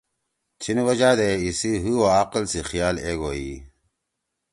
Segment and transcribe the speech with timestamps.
[0.59, 3.51] تھیِن وجہ دے ایِسی حی او عقل سی خیال ایک ہُوئی